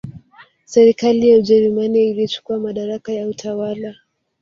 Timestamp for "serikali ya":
0.65-1.37